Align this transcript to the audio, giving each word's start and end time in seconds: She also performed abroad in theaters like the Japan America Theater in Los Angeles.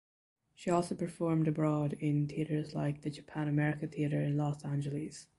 She 0.55 0.71
also 0.71 0.95
performed 0.95 1.47
abroad 1.47 1.93
in 1.93 2.27
theaters 2.27 2.73
like 2.73 3.03
the 3.03 3.11
Japan 3.11 3.47
America 3.47 3.85
Theater 3.85 4.19
in 4.19 4.35
Los 4.35 4.65
Angeles. 4.65 5.27